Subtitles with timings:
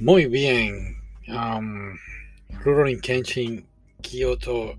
[0.00, 0.96] Muy bien.
[1.26, 1.98] Um,
[2.62, 3.66] Rurouni Kenshin
[4.00, 4.78] Kyoto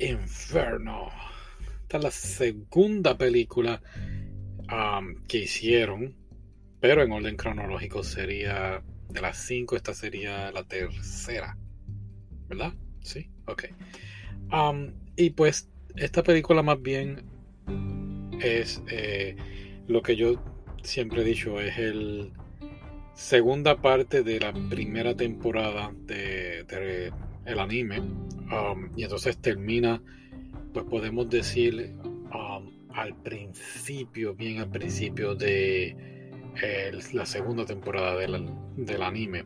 [0.00, 1.10] Inferno.
[1.82, 3.80] Esta es la segunda película
[4.72, 6.12] um, que hicieron,
[6.80, 11.56] pero en orden cronológico sería de las cinco, esta sería la tercera.
[12.48, 12.74] ¿Verdad?
[13.00, 13.64] Sí, ok.
[14.52, 17.24] Um, y pues esta película más bien
[18.40, 19.36] es eh,
[19.86, 20.42] lo que yo
[20.82, 22.32] siempre he dicho, es el
[23.18, 27.12] segunda parte de la primera temporada de,
[27.44, 30.00] el anime um, y entonces termina
[30.72, 31.96] pues podemos decir
[32.32, 35.96] um, al principio bien al principio de
[37.12, 39.44] la segunda temporada del, del, anime.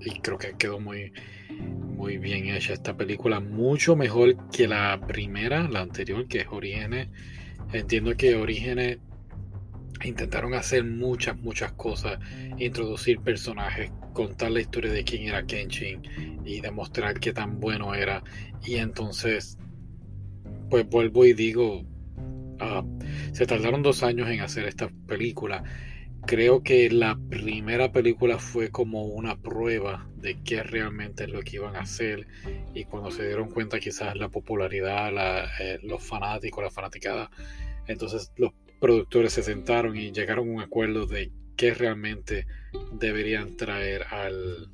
[0.00, 1.12] Y creo que quedó muy
[1.96, 7.08] muy bien hecha esta película mucho mejor que la primera la anterior que es Orígenes.
[7.72, 8.98] Entiendo que Orígenes
[10.04, 12.18] intentaron hacer muchas, muchas cosas,
[12.58, 16.02] introducir personajes, contar la historia de quién era Kenshin
[16.44, 18.22] y demostrar qué tan bueno era.
[18.64, 19.58] Y entonces,
[20.68, 21.84] pues vuelvo y digo,
[22.60, 22.84] ah,
[23.32, 25.62] se tardaron dos años en hacer esta película.
[26.26, 31.56] Creo que la primera película fue como una prueba de qué realmente es lo que
[31.56, 32.26] iban a hacer
[32.74, 37.30] y cuando se dieron cuenta quizás la popularidad, eh, los fanáticos, la fanaticada,
[37.86, 42.46] entonces los productores se sentaron y llegaron a un acuerdo de qué realmente
[42.92, 44.70] deberían traer al,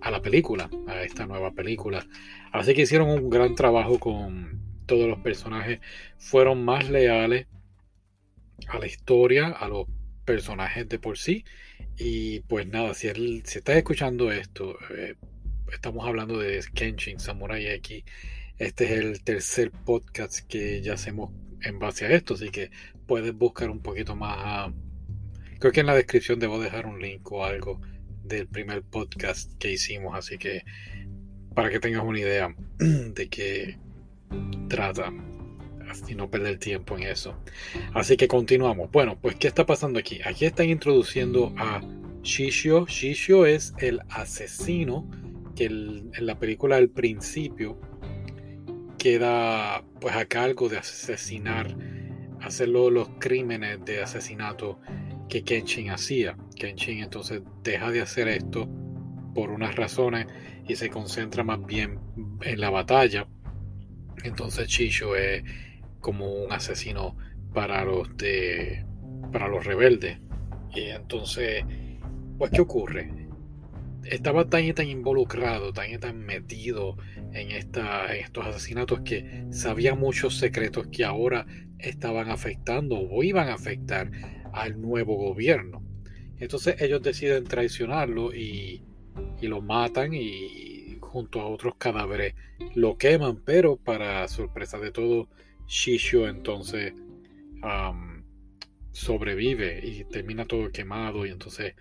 [0.00, 2.06] a la película, a esta nueva película.
[2.52, 5.80] Así que hicieron un gran trabajo con todos los personajes,
[6.18, 7.46] fueron más leales
[8.68, 9.86] a la historia, a los
[10.24, 11.44] personajes de por sí.
[11.98, 13.08] Y pues nada, si,
[13.44, 15.16] si estás escuchando esto, eh,
[15.72, 18.04] estamos hablando de Kenshin Samurai X.
[18.58, 21.30] Este es el tercer podcast que ya hacemos
[21.62, 22.70] en base a esto, así que
[23.06, 24.72] puedes buscar un poquito más.
[25.58, 27.80] Creo que en la descripción debo dejar un link o algo
[28.24, 30.64] del primer podcast que hicimos, así que
[31.54, 33.78] para que tengas una idea de qué
[34.68, 35.12] trata
[36.08, 37.34] y no perder tiempo en eso.
[37.94, 38.90] Así que continuamos.
[38.90, 40.20] Bueno, pues ¿qué está pasando aquí?
[40.24, 41.80] Aquí están introduciendo a
[42.22, 42.86] Shishio.
[42.86, 45.10] Shishio es el asesino
[45.56, 47.80] que en la película al principio
[49.00, 51.74] queda pues a cargo de asesinar,
[52.42, 54.78] hacerlo los crímenes de asesinato
[55.26, 56.36] que Kenshin hacía.
[56.54, 58.68] Kenshin entonces deja de hacer esto
[59.34, 60.26] por unas razones
[60.68, 61.98] y se concentra más bien
[62.42, 63.26] en la batalla.
[64.22, 65.44] Entonces Chicho es
[66.00, 67.16] como un asesino
[67.54, 68.84] para los de
[69.32, 70.18] para los rebeldes.
[70.74, 71.64] Y entonces,
[72.36, 73.30] pues ¿qué ocurre?
[74.04, 76.96] estaba tan y tan involucrado, tan y tan metido
[77.32, 81.46] en, esta, estos asesinatos que sabía muchos secretos que ahora
[81.78, 84.10] estaban afectando o iban a afectar
[84.52, 85.82] al nuevo gobierno.
[86.38, 88.82] Entonces ellos deciden traicionarlo y,
[89.42, 92.34] lo matan y junto a otros cadáveres
[92.74, 95.28] lo queman, pero para sorpresa de todo,
[95.66, 96.94] Shishio entonces
[98.92, 101.74] sobrevive y termina todo quemado y entonces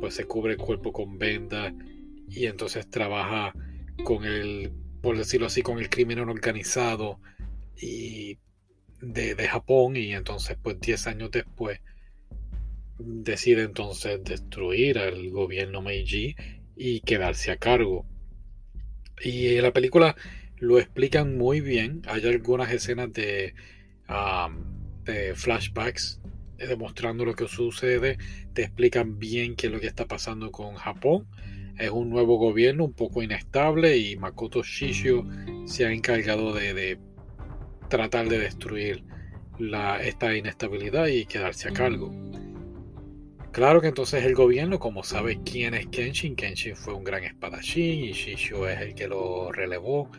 [0.00, 1.72] pues se cubre el cuerpo con vendas
[2.28, 3.52] y entonces trabaja
[4.04, 4.72] con el,
[5.02, 7.20] por decirlo así, con el crimen organizado
[7.76, 8.38] y
[9.00, 11.80] de, Japón y entonces pues 10 años después
[12.98, 16.36] decide entonces destruir al gobierno Meiji
[16.76, 18.06] y quedarse a cargo.
[19.22, 20.16] Y en la película
[20.58, 22.02] lo explican muy bien.
[22.06, 23.54] Hay algunas escenas de,
[25.04, 26.20] de flashbacks
[26.68, 28.18] demostrando lo que sucede,
[28.52, 31.26] te explican bien qué es lo que está pasando con Japón.
[31.80, 35.24] Es un nuevo gobierno un poco inestable y Makoto Shishio
[35.64, 36.98] se ha encargado de,
[37.88, 39.02] tratar de destruir
[39.58, 42.12] la, esta inestabilidad y quedarse a cargo.
[43.50, 48.04] Claro que entonces el gobierno, como sabe quién es Kenshin, Kenshin fue un gran espadachín
[48.04, 50.10] y Shishio es el que lo relevó,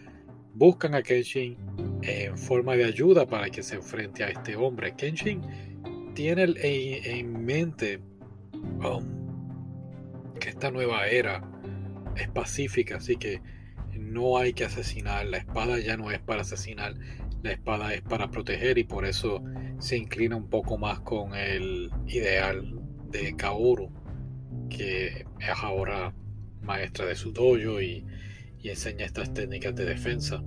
[0.55, 1.57] buscan a Kenshin
[2.01, 4.95] en forma de ayuda para que se enfrente a este hombre.
[4.95, 5.41] Kenshin
[6.15, 7.99] tiene en mente
[8.83, 9.20] um,
[10.39, 11.41] que esta nueva era
[12.15, 13.41] es pacífica, así que
[13.97, 15.25] no hay que asesinar.
[15.25, 16.95] La espada ya no es para asesinar,
[17.43, 19.43] la espada es para proteger y por eso
[19.79, 22.79] se inclina un poco más con el ideal
[23.09, 23.91] de Kaoru,
[24.69, 26.13] que es ahora
[26.61, 28.05] maestra de su dojo y,
[28.59, 30.43] y enseña estas técnicas de defensa.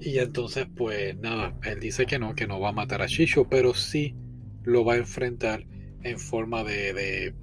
[0.00, 3.48] Y entonces, pues nada, él dice que no, que no va a matar a Shisho,
[3.48, 4.14] pero sí
[4.62, 5.64] lo va a enfrentar
[6.02, 7.34] en forma de,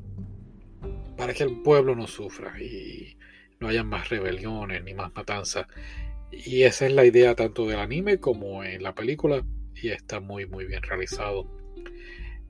[1.17, 3.17] para que el pueblo no sufra y
[3.59, 5.67] no haya más rebeliones ni más matanzas.
[6.31, 9.45] Y esa es la idea tanto del anime como en la película
[9.75, 11.49] y está muy muy bien realizado.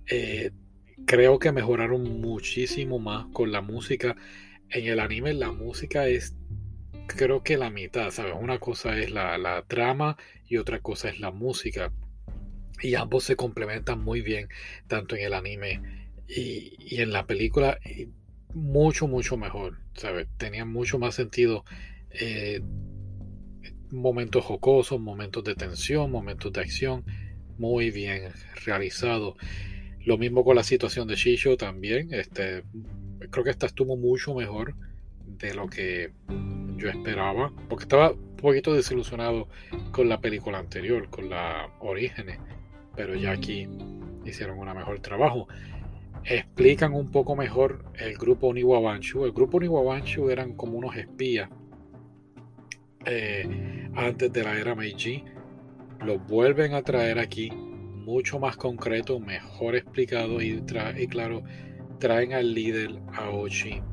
[0.07, 0.51] Eh,
[1.05, 4.15] creo que mejoraron muchísimo más con la música.
[4.69, 6.35] En el anime la música es
[7.07, 8.33] creo que la mitad, ¿sabes?
[8.39, 11.91] Una cosa es la, la trama y otra cosa es la música.
[12.81, 14.49] Y ambos se complementan muy bien,
[14.87, 15.81] tanto en el anime
[16.27, 17.79] y, y en la película,
[18.55, 20.27] mucho, mucho mejor, ¿sabes?
[20.37, 21.63] Tenía mucho más sentido.
[22.09, 22.61] Eh,
[23.91, 27.03] momentos jocosos, momentos de tensión, momentos de acción,
[27.57, 28.31] muy bien
[28.65, 29.35] realizado.
[30.05, 32.13] Lo mismo con la situación de Shisho también.
[32.13, 32.63] Este,
[33.29, 34.75] creo que esta estuvo mucho mejor
[35.25, 36.13] de lo que
[36.77, 39.47] yo esperaba, porque estaba un poquito desilusionado
[39.91, 42.39] con la película anterior, con la Orígenes,
[42.95, 43.67] pero ya aquí
[44.25, 45.47] hicieron un mejor trabajo.
[46.27, 49.25] Explican un poco mejor el grupo Oniwabanshu.
[49.25, 51.49] El grupo Oniwabanshu eran como unos espías
[53.05, 55.23] eh, antes de la era Meiji.
[56.03, 60.59] Los vuelven a traer aquí, mucho más concreto, mejor explicado y,
[61.07, 61.43] claro,
[61.99, 63.83] traen al líder Aoshi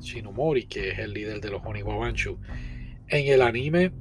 [0.00, 2.38] Shinomori, que es el líder de los Oniwabanshu.
[3.08, 3.92] En el anime,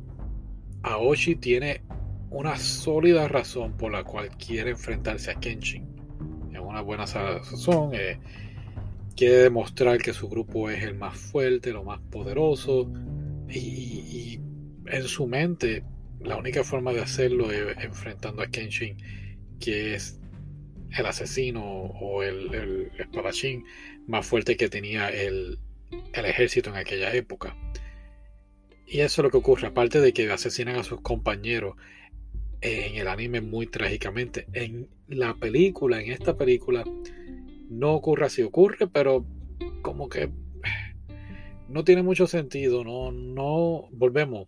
[0.83, 1.81] Aoshi tiene
[2.29, 5.88] una sólida razón por la cual quiere enfrentarse a Kenshin.
[6.69, 7.95] Una buena razón.
[7.95, 8.19] Eh,
[9.15, 12.91] quiere demostrar que su grupo es el más fuerte, lo más poderoso.
[13.49, 14.39] Y,
[14.85, 15.83] en su mente,
[16.19, 18.97] la única forma de hacerlo es enfrentando a Kenshin,
[19.59, 20.19] que es
[20.95, 23.65] el asesino o el, el espadachín
[24.05, 25.57] más fuerte que tenía el,
[26.13, 27.57] el ejército en aquella época.
[28.85, 31.75] Y eso es lo que ocurre, aparte de que asesinan a sus compañeros
[32.61, 34.47] en el anime muy trágicamente.
[34.53, 36.83] En la película, en esta película,
[37.69, 39.25] no ocurre así, ocurre, pero
[39.81, 40.29] como que
[41.67, 44.47] no tiene mucho sentido, no, no, volvemos,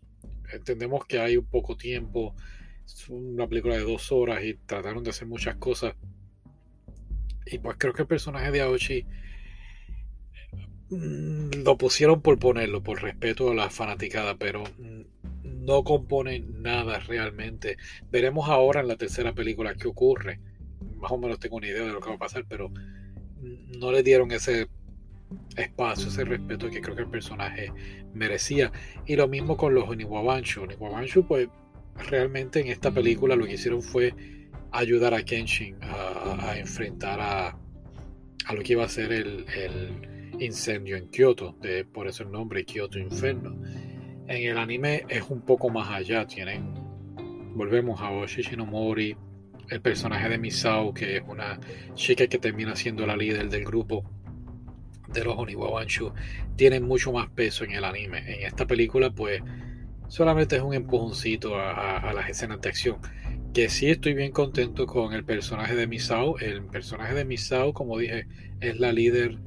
[0.52, 2.36] entendemos que hay un poco tiempo,
[2.86, 5.96] es una película de dos horas y trataron de hacer muchas cosas.
[7.46, 9.06] Y pues creo que el personaje de Aoshi
[10.92, 15.01] Mm, lo pusieron por ponerlo, por respeto a la fanaticada, pero mm,
[15.62, 17.78] no compone nada realmente.
[18.12, 20.40] Veremos ahora en la tercera película qué ocurre.
[20.98, 22.72] Más o menos tengo una idea de lo que va a pasar, pero
[23.78, 24.68] no le dieron ese
[25.56, 27.72] espacio, ese respeto que creo que el personaje
[28.14, 28.72] merecía.
[29.06, 30.64] Y lo mismo con los Oniwabanshu.
[30.64, 31.48] Oniwabanshu, pues
[32.10, 34.14] realmente en esta película lo que hicieron fue
[34.72, 37.58] ayudar a Kenshin a, enfrentar a,
[38.46, 39.46] a, lo que iba a ser el
[40.40, 43.56] incendio en Kyoto, de, por eso el nombre Kyoto Inferno.
[44.32, 46.74] En el anime es un poco más allá, tienen,
[47.54, 49.18] volvemos a Oshi Shinomori,
[49.68, 51.60] el personaje de Misao, que es una
[51.96, 54.10] chica que termina siendo la líder del grupo
[55.10, 56.14] de los Oniwabanshu,
[56.56, 58.20] tienen mucho más peso en el anime.
[58.20, 59.42] En esta película, pues,
[60.08, 63.00] solamente es un empujoncito a las escenas de acción.
[63.54, 66.40] Que sí estoy bien contento con el personaje de Misao.
[66.40, 68.28] El personaje de Misao, como dije,
[68.62, 69.40] es la líder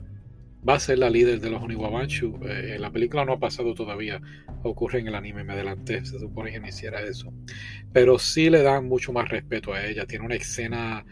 [0.67, 2.41] va a ser la líder de los Oniwabanshu.
[2.47, 4.21] Eh, la película no ha pasado todavía,
[4.63, 7.33] ocurre en el anime, me adelanté, se supone que no eso.
[7.93, 11.05] Pero sí le dan mucho más respeto a ella, tiene una escena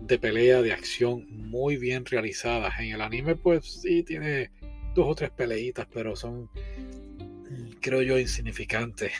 [0.00, 2.72] de pelea, de acción muy bien realizada.
[2.78, 4.50] En el anime pues sí tiene
[4.94, 6.50] dos o tres peleitas, pero son,
[7.80, 9.12] creo yo, insignificantes.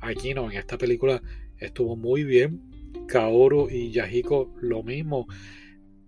[0.00, 1.22] Aquí no, en esta película
[1.58, 2.60] estuvo muy bien.
[3.08, 5.26] Kaoru y Yahiko lo mismo.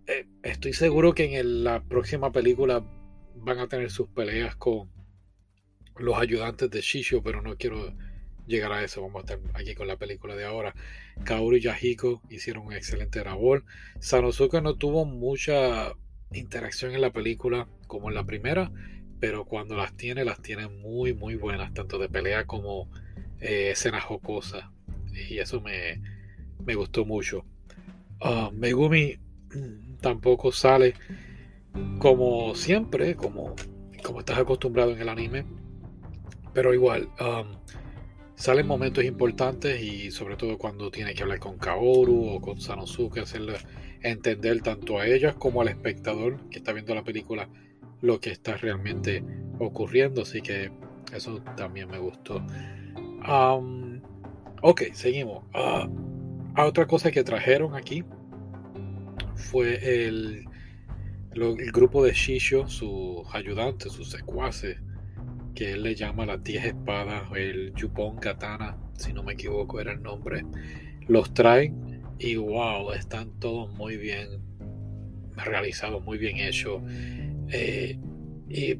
[0.06, 2.84] Eh, estoy seguro que en la próxima película
[3.41, 4.91] van a tener sus peleas con
[5.97, 7.95] los ayudantes de Shisho, pero no quiero
[8.47, 9.03] llegar a eso.
[9.03, 10.75] Vamos a estar aquí con la película de ahora.
[11.25, 13.65] Kaoru y Yahiko hicieron un excelente labor.
[14.01, 15.93] Sanosuke no tuvo mucha
[16.33, 18.71] interacción en la película como en la primera,
[19.21, 22.91] pero cuando las tiene, las tiene muy, muy buenas, tanto de pelea como
[23.41, 24.65] eh, escenas jocosas.
[25.13, 26.01] Y eso me,
[26.65, 27.45] me gustó mucho.
[28.21, 29.19] Ah, Megumi
[30.01, 30.95] tampoco sale
[31.99, 33.55] como siempre, como,
[34.03, 35.44] como estás acostumbrado en el anime.
[36.53, 37.53] Pero igual, um,
[38.35, 43.20] salen momentos importantes y sobre todo cuando tiene que hablar con Kaoru o con Sanosuke,
[43.20, 43.55] hacerle
[44.03, 47.49] entender tanto a ellas como al espectador que está viendo la película
[48.01, 49.25] lo que está realmente
[49.58, 50.23] ocurriendo.
[50.23, 50.70] Así que
[51.13, 52.43] eso también me gustó.
[53.29, 54.01] Um,
[54.63, 55.44] ok, seguimos.
[55.55, 55.89] Uh,
[56.61, 58.05] otra cosa que trajeron aquí
[59.35, 60.47] fue el
[61.35, 64.79] el grupo de Shisho, sus ayudantes, sus secuaces,
[65.55, 69.93] que él le llama las 10 espadas, el Yupon Katana, si no me equivoco era
[69.93, 70.44] el nombre,
[71.06, 74.29] los traen y wow, están todos muy bien
[75.37, 76.82] realizados, muy bien hechos.
[77.51, 77.99] Eh,
[78.49, 78.79] y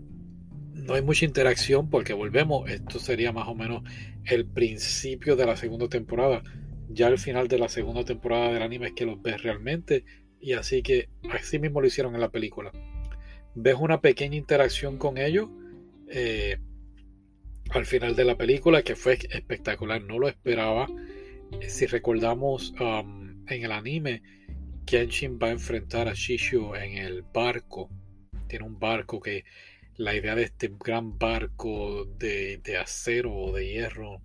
[0.73, 3.83] no hay mucha interacción porque volvemos, esto sería más o menos
[4.25, 6.43] el principio de la segunda temporada.
[6.88, 10.05] Ya al final de la segunda temporada del anime es que los ves realmente
[10.40, 12.73] y así que así mismo lo hicieron en la película.
[13.54, 15.49] Ves una pequeña interacción con ellos,
[16.09, 16.59] eh,
[17.71, 20.87] al final de la película, que fue espectacular, no lo esperaba.
[21.66, 24.23] Si recordamos um, en el anime,
[24.87, 27.90] Kenshin va a enfrentar a Shishio en el barco.
[28.47, 29.45] Tiene un barco que
[29.97, 34.23] la idea de este gran barco de, acero o de hierro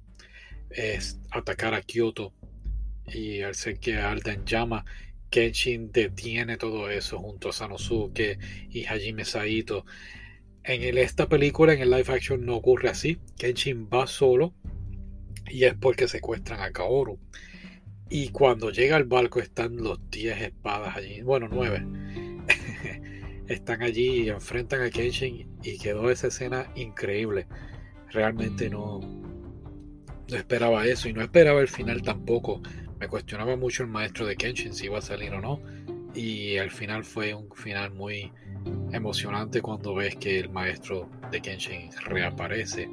[0.70, 2.34] es atacar a Kyoto.
[3.08, 4.86] Y al ser que arda en llama,
[5.34, 8.38] Kenshin detiene todo eso junto a Sanosuke
[8.70, 9.84] y Hajime Saito.
[10.63, 13.18] En esta película, en el live action, no ocurre así.
[13.40, 14.54] Kenshin va solo
[15.50, 17.18] y es porque secuestran a Kaoru.
[18.12, 21.84] Y cuando llega al barco están los 10 espadas allí, bueno, 9.
[23.48, 27.48] están allí y enfrentan a Kenshin y quedó esa escena increíble.
[28.12, 32.62] Realmente no, no esperaba eso y no esperaba el final tampoco.
[33.03, 35.60] Me cuestionaba mucho el maestro de Kenshin si iba a salir o no.
[36.15, 38.31] Y al final fue un final muy
[38.93, 42.89] emocionante cuando ves que el maestro de Kenshin reaparece.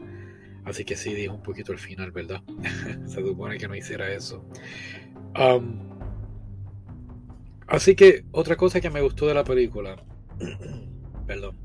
[0.64, 2.42] Así que sí, dijo un poquito el final, ¿verdad?
[3.06, 4.44] Se supone que no hiciera eso.
[7.68, 9.94] así que otra cosa que me gustó de la película,
[11.28, 11.56] perdón,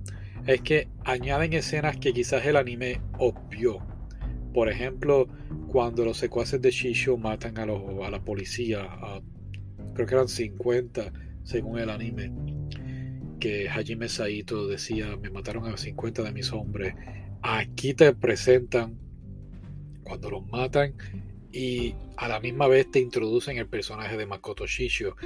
[0.45, 3.79] es que añaden escenas que quizás el anime obvió.
[4.55, 5.27] Por ejemplo,
[5.67, 8.87] cuando los secuaces de Shisho matan a, los, a la policía,
[9.93, 11.11] creo que eran 50
[11.43, 12.31] según el anime,
[13.37, 16.95] que Hajime Saito decía, me mataron a 50 de mis hombres.
[17.41, 18.97] Aquí te presentan
[20.05, 20.93] cuando los matan
[21.51, 25.17] y a la misma vez te introducen el personaje de Makoto Shishio.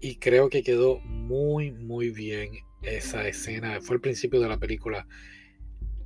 [0.00, 3.82] Y creo que quedó muy, muy bien esa escena.
[3.82, 5.06] Fue el principio de la película.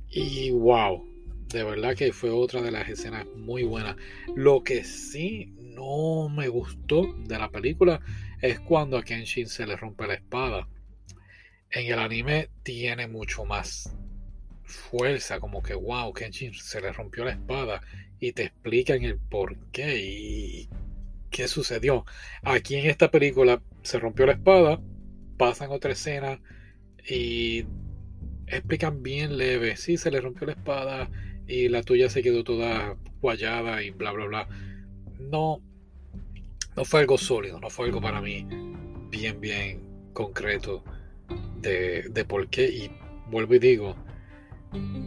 [0.09, 1.16] Y wow,
[1.49, 3.95] de verdad que fue otra de las escenas muy buenas.
[4.35, 8.01] Lo que sí no me gustó de la película
[8.41, 10.67] es cuando a Kenshin se le rompe la espada.
[11.69, 13.95] En el anime tiene mucho más
[14.63, 17.81] fuerza, como que wow, Kenshin se le rompió la espada
[18.19, 20.69] y te explican el por qué y
[21.29, 22.05] qué sucedió.
[22.43, 24.81] Aquí en esta película se rompió la espada,
[25.37, 26.41] pasan otra escena
[27.07, 27.65] y
[28.47, 31.09] explican bien leve, sí, se le rompió la espada
[31.47, 34.49] y la tuya se quedó toda guayada y bla, bla, bla.
[35.19, 35.61] No,
[36.75, 38.45] no fue algo sólido, no fue algo para mí
[39.09, 39.81] bien, bien
[40.13, 40.83] concreto
[41.61, 42.67] de, de por qué.
[42.67, 42.91] Y
[43.29, 43.95] vuelvo y digo,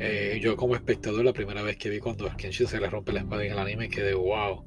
[0.01, 3.13] eh, yo como espectador la primera vez que vi cuando a Kenshin se le rompe
[3.13, 4.65] la espada en el anime quedé wow,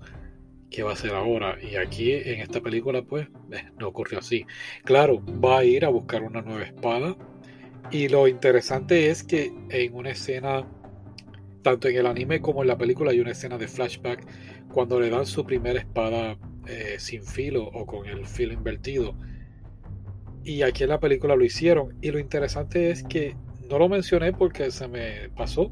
[0.69, 1.57] ¿qué va a hacer ahora?
[1.61, 4.45] Y aquí en esta película pues eh, no ocurrió así.
[4.83, 7.15] Claro, va a ir a buscar una nueva espada
[7.91, 10.67] y lo interesante es que en una escena,
[11.63, 14.25] tanto en el anime como en la película hay una escena de flashback
[14.71, 19.15] cuando le dan su primera espada eh, sin filo o con el filo invertido.
[20.43, 21.95] Y aquí en la película lo hicieron.
[22.01, 23.35] Y lo interesante es que
[23.69, 25.71] no lo mencioné porque se me pasó,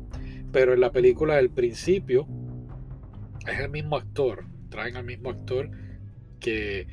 [0.52, 2.28] pero en la película del principio
[3.46, 5.70] es el mismo actor, traen al mismo actor
[6.40, 6.88] que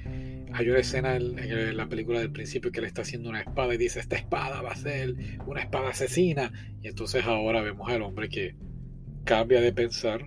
[0.52, 3.78] hay una escena en, la película del principio que le está haciendo una espada y
[3.78, 5.14] dice, esta espada va a ser
[5.46, 6.52] una espada asesina.
[6.82, 8.54] Y entonces ahora vemos al hombre que
[9.28, 10.24] cambia de pensar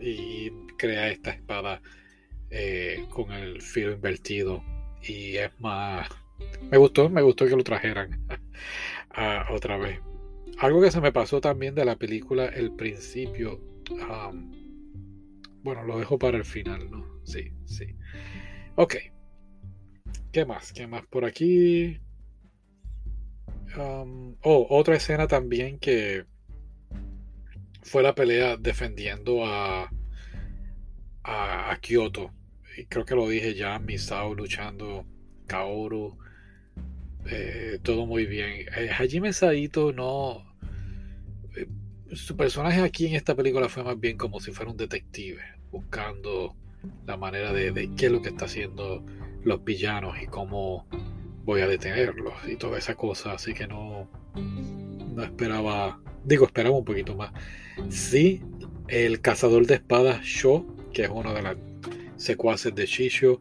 [0.00, 1.82] y crea esta espada
[2.48, 4.64] eh, con el filo invertido.
[5.02, 6.08] Y es más...
[6.70, 8.26] Me gustó, me gustó que lo trajeran
[9.50, 10.00] otra vez.
[10.60, 13.60] Algo que se me pasó también de la película El principio.
[15.62, 17.20] bueno, lo dejo para el final, ¿no?
[17.24, 17.96] Sí, sí.
[18.76, 18.96] Ok.
[20.32, 20.72] ¿Qué más?
[20.72, 22.00] ¿Qué más por aquí?
[23.76, 26.24] oh, otra escena también que
[27.88, 29.90] fue la pelea defendiendo a,
[31.24, 32.32] a, Kyoto.
[32.76, 35.04] Y creo que lo dije ya, Misao luchando,
[35.46, 36.16] Kaoru,
[37.26, 38.66] eh, todo muy bien.
[38.76, 40.48] Eh, Hajime Saito no,
[42.12, 45.40] su personaje aquí en esta película fue más bien como si fuera un detective,
[45.70, 46.56] buscando
[47.06, 49.04] la manera de, qué es lo que está haciendo
[49.44, 50.86] los villanos y cómo
[51.44, 53.32] voy a detenerlos y toda esa cosa.
[53.32, 57.32] Así que no, no esperaba, digo, esperaba un poquito más.
[57.88, 58.42] Sí,
[58.88, 61.56] el cazador de espadas Sho, que es uno de las
[62.16, 63.40] secuaces de Shisho,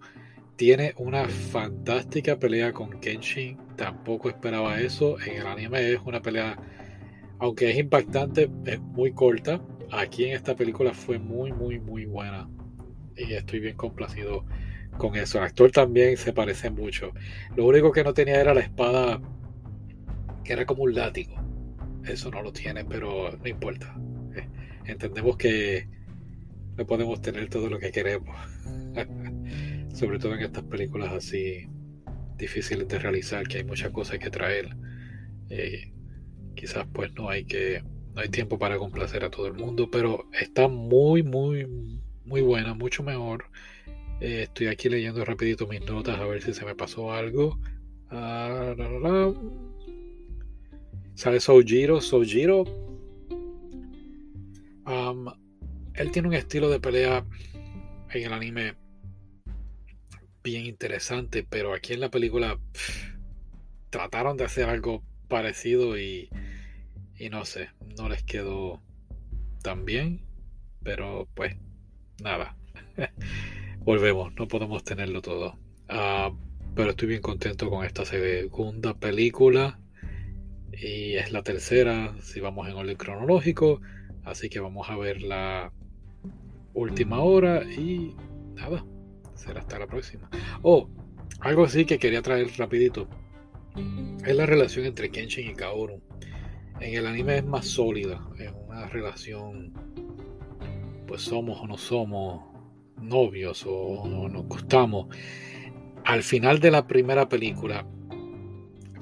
[0.56, 3.58] tiene una fantástica pelea con Kenshin.
[3.76, 5.20] Tampoco esperaba eso.
[5.20, 6.58] En el anime es una pelea
[7.40, 9.62] aunque es impactante, es muy corta.
[9.92, 12.50] Aquí en esta película fue muy, muy, muy buena.
[13.16, 14.46] Y estoy bien complacido
[14.98, 15.38] con eso.
[15.38, 17.12] El actor también se parece mucho.
[17.56, 19.22] Lo único que no tenía era la espada,
[20.44, 21.36] que era como un látigo.
[22.08, 23.96] Eso no lo tiene, pero no importa.
[24.36, 24.48] Eh,
[24.86, 25.88] entendemos que
[26.78, 28.36] no podemos tener todo lo que queremos.
[29.94, 31.68] Sobre todo en estas películas así
[32.38, 34.76] difíciles de realizar, que hay muchas cosas que traer.
[35.50, 35.92] Eh,
[36.56, 37.84] quizás pues no hay que
[38.14, 41.68] no hay tiempo para complacer a todo el mundo, pero está muy, muy,
[42.26, 43.46] muy buena, mucho mejor.
[44.20, 47.60] Eh, estoy aquí leyendo rapidito mis notas a ver si se me pasó algo.
[48.10, 48.74] Ah,
[51.18, 52.00] Sale Soujiro.
[52.00, 52.64] Soujiro.
[55.96, 57.26] él tiene un estilo de pelea
[58.12, 58.76] en el anime
[60.44, 62.60] bien interesante, pero aquí en la película
[63.90, 66.30] trataron de hacer algo parecido y,
[67.18, 68.84] y no sé, no les quedó
[69.64, 70.22] tan bien,
[70.84, 71.56] pero pues
[72.22, 72.56] nada,
[73.80, 75.58] volvemos, no podemos tenerlo todo.
[75.90, 76.32] Ah,
[76.76, 79.80] pero estoy bien contento con esta segunda película
[80.72, 83.82] y es la tercera si vamos en orden cronológico,
[84.24, 85.72] así que vamos a ver la
[86.74, 88.16] última hora y
[88.56, 88.86] nada,
[89.36, 90.30] será hasta la próxima.
[90.62, 90.90] Oh,
[91.40, 93.08] algo así que quería traer rapidito
[94.26, 96.02] es la relación entre Kenshin y Kaoru.
[96.80, 99.74] En el anime es más sólida, es una relación,
[101.08, 102.44] pues somos o no somos
[103.02, 105.08] novios o nos gustamos.
[106.04, 107.86] Al final de la primera película,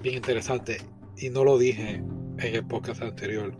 [0.01, 0.77] bien interesante,
[1.17, 2.01] y no lo dije
[2.39, 3.57] en el podcast anterior,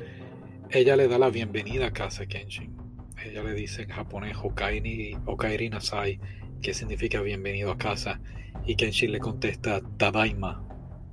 [0.70, 2.76] ella le da la bienvenida a casa a Kenshin.
[3.24, 6.20] Ella le dice en japonés Hokairi, Hokairi Nasai,
[6.62, 8.20] que significa bienvenido a casa,
[8.66, 10.66] y Kenshin le contesta Tadaima,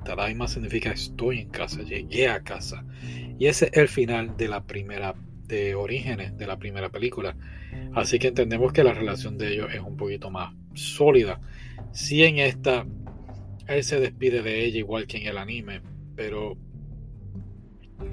[0.05, 2.85] Tadaima significa estoy en casa, llegué a casa.
[3.39, 5.15] Y ese es el final de la primera,
[5.47, 7.37] de Orígenes, de la primera película.
[7.95, 11.41] Así que entendemos que la relación de ellos es un poquito más sólida.
[11.93, 12.87] Si en esta,
[13.69, 15.81] él se despide de ella igual que en el anime,
[16.23, 16.57] pero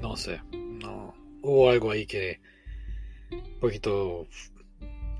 [0.02, 2.40] no sé, no hubo algo ahí que
[3.30, 4.26] un poquito,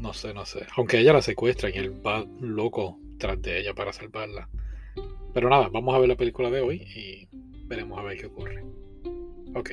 [0.00, 0.66] no sé, no sé.
[0.76, 4.49] Aunque ella la secuestra y él va loco tras de ella para salvarla.
[5.32, 7.28] Pero nada, vamos a ver la película de hoy y
[7.66, 8.64] veremos a ver qué ocurre.
[9.54, 9.70] Ok.